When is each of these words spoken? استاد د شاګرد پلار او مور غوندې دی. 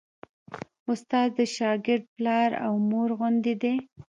استاد 0.91 1.29
د 1.37 1.39
شاګرد 1.55 2.03
پلار 2.15 2.49
او 2.65 2.73
مور 2.89 3.09
غوندې 3.19 3.53
دی. 3.61 3.75